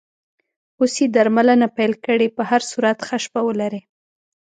[0.79, 3.81] اوس یې درملنه پیل کړې، په هر صورت ښه شپه ولرې.